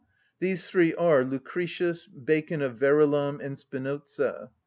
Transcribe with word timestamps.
These 0.39 0.65
three 0.65 0.95
are, 0.95 1.23
Lucretius, 1.23 2.07
Bacon 2.07 2.63
of 2.63 2.75
Verulam, 2.75 3.39
and 3.39 3.55
Spinoza. 3.55 4.49